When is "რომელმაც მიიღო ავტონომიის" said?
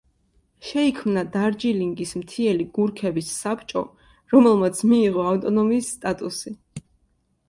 4.35-5.91